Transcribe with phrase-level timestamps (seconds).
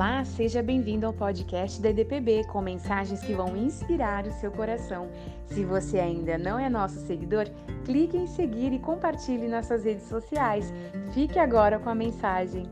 [0.00, 5.10] Olá, seja bem-vindo ao podcast da EDPB com mensagens que vão inspirar o seu coração.
[5.44, 7.44] Se você ainda não é nosso seguidor,
[7.84, 10.72] clique em seguir e compartilhe nas suas redes sociais.
[11.12, 12.66] Fique agora com a mensagem.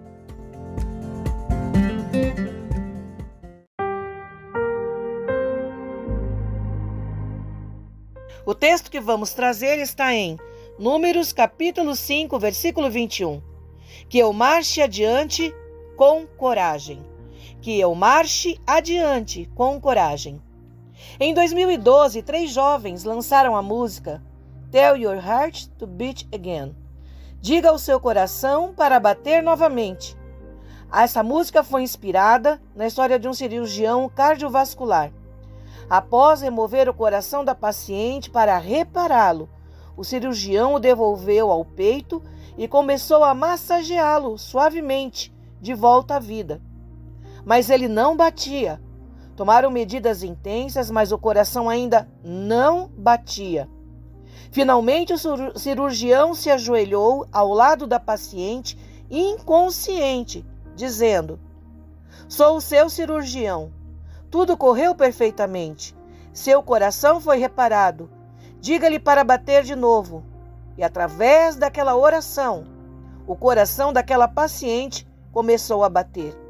[8.47, 10.39] O texto que vamos trazer está em
[10.79, 13.43] Números capítulo 5, versículo 21.
[14.09, 15.55] Que eu marche adiante
[15.95, 17.18] com coragem.
[17.61, 20.43] Que eu marche adiante com coragem.
[21.21, 24.23] Em 2012, três jovens lançaram a música
[24.71, 26.75] Tell Your Heart to Beat Again.
[27.41, 30.17] Diga ao seu coração para bater novamente.
[30.93, 35.13] Essa música foi inspirada na história de um cirurgião cardiovascular.
[35.89, 39.49] Após remover o coração da paciente para repará-lo,
[39.97, 42.23] o cirurgião o devolveu ao peito
[42.57, 46.61] e começou a massageá-lo suavemente, de volta à vida.
[47.45, 48.81] Mas ele não batia.
[49.37, 53.69] Tomaram medidas intensas, mas o coração ainda não batia.
[54.51, 58.79] Finalmente, o cirurgião se ajoelhou ao lado da paciente,
[59.11, 60.45] inconsciente,
[60.75, 61.39] dizendo:
[62.29, 63.73] Sou o seu cirurgião.
[64.31, 65.97] Tudo correu perfeitamente.
[66.33, 68.11] Seu coração foi reparado.
[68.61, 70.25] Diga-lhe para bater de novo.
[70.77, 72.67] E através daquela oração,
[73.27, 76.48] o coração daquela paciente começou a bater.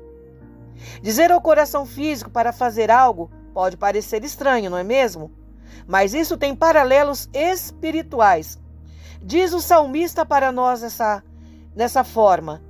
[1.03, 5.31] Dizer ao coração físico para fazer algo pode parecer estranho, não é mesmo?
[5.87, 8.59] Mas isso tem paralelos espirituais.
[9.23, 11.23] Diz o salmista para nós essa,
[11.75, 12.63] nessa forma: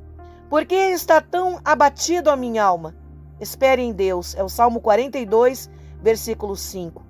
[0.48, 2.94] Por que está tão abatido a minha alma?
[3.40, 4.34] Espere em Deus.
[4.34, 5.70] É o Salmo 42,
[6.00, 7.04] versículo 5.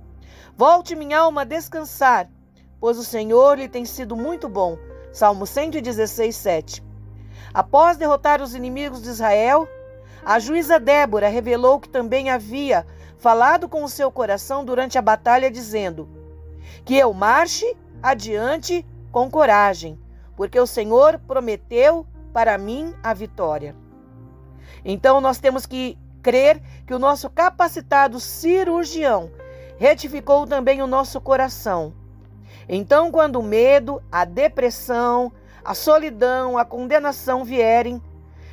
[0.56, 2.28] Volte minha alma a descansar,
[2.80, 4.76] pois o Senhor lhe tem sido muito bom.
[5.12, 6.84] Salmo 116, 7.
[7.54, 9.68] Após derrotar os inimigos de Israel,
[10.24, 12.86] a juíza Débora revelou que também havia
[13.18, 16.08] falado com o seu coração durante a batalha, dizendo:
[16.84, 19.98] Que eu marche adiante com coragem,
[20.36, 23.74] porque o Senhor prometeu para mim a vitória.
[24.84, 29.30] Então nós temos que crer que o nosso capacitado cirurgião
[29.78, 31.94] retificou também o nosso coração.
[32.68, 35.32] Então, quando o medo, a depressão,
[35.64, 38.02] a solidão, a condenação vierem,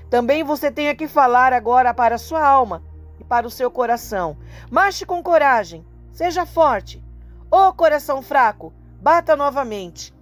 [0.09, 2.83] também você tenha que falar agora para a sua alma
[3.19, 4.37] e para o seu coração.
[4.69, 7.03] Marche com coragem, seja forte.
[7.49, 10.13] Ô oh, coração fraco, bata novamente.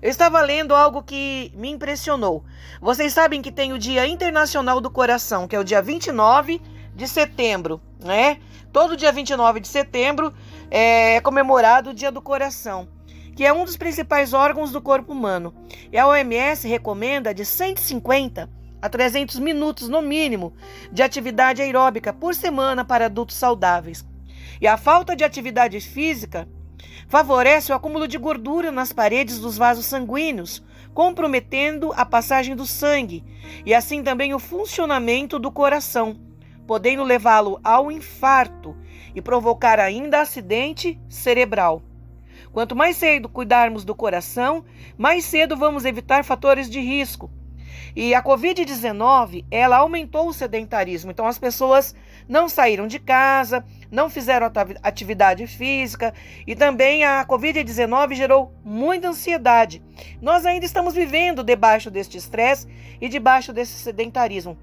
[0.00, 2.44] Eu estava lendo algo que me impressionou.
[2.80, 6.60] Vocês sabem que tem o Dia Internacional do Coração, que é o dia 29
[6.94, 8.38] de setembro, né?
[8.72, 10.34] Todo dia 29 de setembro
[10.70, 12.88] é comemorado o Dia do Coração
[13.36, 15.54] que é um dos principais órgãos do corpo humano.
[15.92, 18.48] E a OMS recomenda de 150
[18.80, 20.52] a 300 minutos no mínimo
[20.92, 24.04] de atividade aeróbica por semana para adultos saudáveis.
[24.60, 26.48] E a falta de atividade física
[27.08, 33.24] favorece o acúmulo de gordura nas paredes dos vasos sanguíneos, comprometendo a passagem do sangue
[33.64, 36.18] e assim também o funcionamento do coração,
[36.66, 38.76] podendo levá-lo ao infarto
[39.14, 41.82] e provocar ainda acidente cerebral.
[42.52, 44.64] Quanto mais cedo cuidarmos do coração,
[44.96, 47.30] mais cedo vamos evitar fatores de risco.
[47.94, 51.10] E a Covid-19, ela aumentou o sedentarismo.
[51.10, 51.94] Então as pessoas
[52.28, 54.50] não saíram de casa, não fizeram
[54.82, 56.12] atividade física
[56.46, 59.82] e também a Covid-19 gerou muita ansiedade.
[60.20, 62.66] Nós ainda estamos vivendo debaixo deste estresse
[63.00, 64.56] e debaixo desse sedentarismo.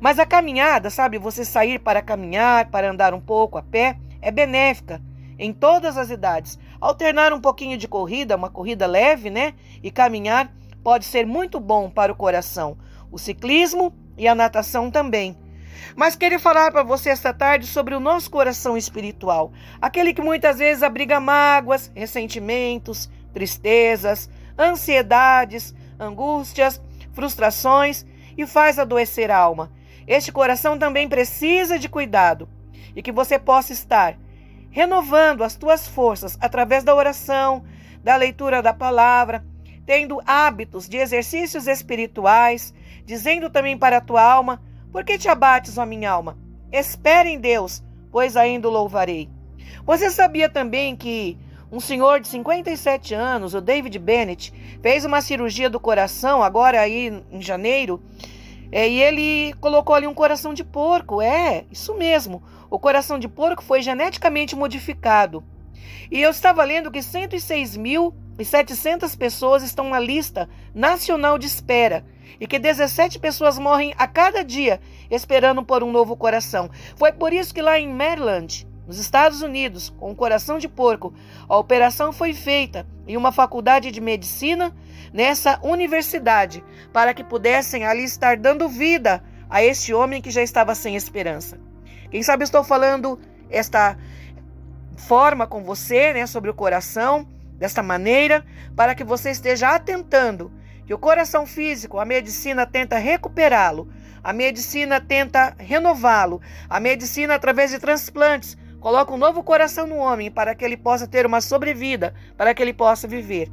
[0.00, 4.30] Mas a caminhada, sabe, você sair para caminhar, para andar um pouco a pé, é
[4.30, 5.00] benéfica
[5.38, 6.58] em todas as idades.
[6.80, 9.54] Alternar um pouquinho de corrida, uma corrida leve, né?
[9.82, 12.76] E caminhar pode ser muito bom para o coração.
[13.10, 15.36] O ciclismo e a natação também.
[15.96, 20.58] Mas queria falar para você esta tarde sobre o nosso coração espiritual, aquele que muitas
[20.58, 26.80] vezes abriga mágoas, ressentimentos, tristezas, ansiedades, angústias,
[27.12, 28.04] frustrações
[28.36, 29.72] e faz adoecer a alma.
[30.06, 32.48] Este coração também precisa de cuidado
[32.94, 34.16] e que você possa estar
[34.70, 37.64] renovando as tuas forças através da oração,
[38.02, 39.44] da leitura da palavra,
[39.90, 42.72] tendo hábitos de exercícios espirituais,
[43.04, 46.38] dizendo também para a tua alma: Por que te abates, ó minha alma?
[46.70, 47.82] Espere em Deus,
[48.12, 49.28] pois ainda o louvarei.
[49.84, 51.36] Você sabia também que
[51.72, 57.12] um senhor de 57 anos, o David Bennett, fez uma cirurgia do coração agora aí
[57.28, 58.00] em janeiro,
[58.70, 61.20] é, e ele colocou ali um coração de porco.
[61.20, 62.40] É, isso mesmo.
[62.70, 65.42] O coração de porco foi geneticamente modificado.
[66.12, 67.02] E eu estava lendo que
[68.44, 72.04] 106.700 pessoas estão na lista nacional de espera.
[72.38, 76.70] e que 17 pessoas morrem a cada dia esperando por um novo coração.
[76.96, 81.12] Foi por isso que lá em Maryland, nos Estados Unidos, com o coração de porco,
[81.48, 84.74] a operação foi feita em uma faculdade de medicina
[85.12, 90.74] nessa universidade, para que pudessem ali estar dando vida a este homem que já estava
[90.74, 91.58] sem esperança.
[92.10, 93.18] Quem sabe estou falando
[93.50, 93.98] esta
[94.96, 97.26] forma com você, né, sobre o coração,
[97.60, 100.50] desta maneira, para que você esteja atentando
[100.86, 103.88] que o coração físico, a medicina tenta recuperá-lo,
[104.24, 110.30] a medicina tenta renová-lo, a medicina através de transplantes coloca um novo coração no homem
[110.30, 113.52] para que ele possa ter uma sobrevida, para que ele possa viver.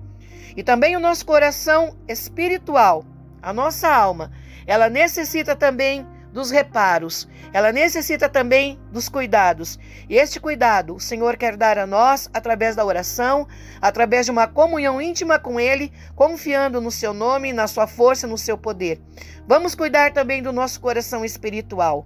[0.55, 3.05] E também o nosso coração espiritual,
[3.41, 4.31] a nossa alma,
[4.65, 6.07] ela necessita também
[6.37, 9.79] dos reparos, ela necessita também dos cuidados.
[10.07, 13.47] E este cuidado o Senhor quer dar a nós através da oração,
[13.81, 18.37] através de uma comunhão íntima com Ele, confiando no Seu nome, na Sua força, no
[18.37, 19.01] Seu poder.
[19.47, 22.05] Vamos cuidar também do nosso coração espiritual.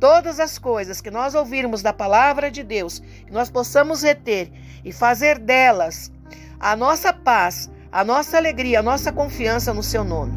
[0.00, 4.50] Todas as coisas que nós ouvirmos da palavra de Deus, que nós possamos reter
[4.84, 6.10] e fazer delas
[6.58, 10.32] a nossa paz, a nossa alegria, a nossa confiança no Seu nome.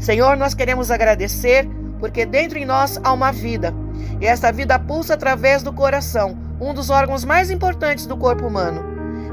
[0.00, 3.74] Senhor, nós queremos agradecer porque dentro em nós há uma vida,
[4.20, 8.84] e essa vida pulsa através do coração, um dos órgãos mais importantes do corpo humano.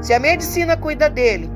[0.02, 1.50] Se a medicina cuida dele,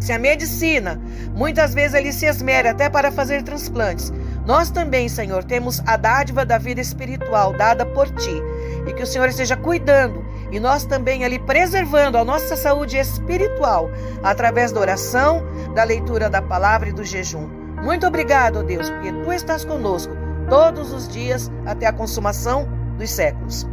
[0.00, 1.00] se a medicina
[1.34, 4.12] muitas vezes ele se esmera até para fazer transplantes,
[4.44, 8.42] nós também, Senhor, temos a dádiva da vida espiritual dada por ti,
[8.86, 13.90] e que o Senhor esteja cuidando e nós também ali preservando a nossa saúde espiritual
[14.22, 15.42] através da oração,
[15.74, 17.48] da leitura da palavra e do jejum.
[17.82, 20.15] Muito obrigado, Deus, porque tu estás conosco
[20.48, 23.66] todos os dias até a consumação dos séculos.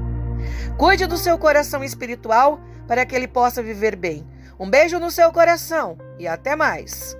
[0.77, 4.25] Cuide do seu coração espiritual para que ele possa viver bem.
[4.59, 7.17] Um beijo no seu coração e até mais.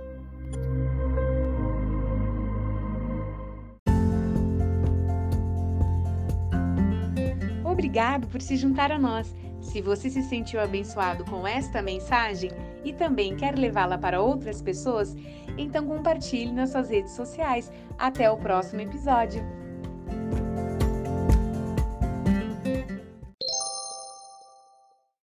[7.63, 9.33] Obrigado por se juntar a nós.
[9.73, 12.51] Se você se sentiu abençoado com esta mensagem
[12.83, 15.15] e também quer levá-la para outras pessoas,
[15.57, 17.71] então compartilhe nas suas redes sociais.
[17.97, 19.62] Até o próximo episódio!